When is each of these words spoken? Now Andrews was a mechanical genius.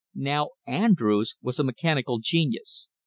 Now 0.15 0.49
Andrews 0.65 1.35
was 1.43 1.59
a 1.59 1.63
mechanical 1.63 2.17
genius. 2.17 2.89